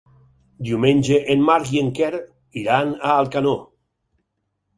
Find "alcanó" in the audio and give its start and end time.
3.19-3.53